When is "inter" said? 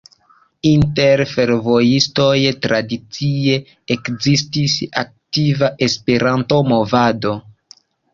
0.67-1.21